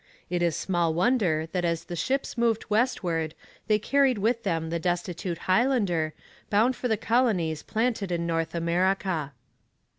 It 0.31 0.41
is 0.41 0.55
small 0.55 0.95
wonder 0.95 1.47
that 1.51 1.63
as 1.63 1.83
the 1.83 1.95
ships 1.95 2.35
moved 2.35 2.65
westward 2.71 3.35
they 3.67 3.77
carried 3.77 4.17
with 4.17 4.41
them 4.41 4.71
the 4.71 4.79
destitute 4.79 5.37
Highlander, 5.45 6.15
bound 6.49 6.75
for 6.75 6.87
the 6.87 6.97
colonies 6.97 7.61
planted 7.61 8.11
in 8.11 8.25
North 8.25 8.55
America. 8.55 9.31